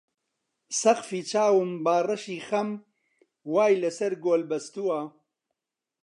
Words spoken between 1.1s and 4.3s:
چاوم باڕشی خەم وای لە سەر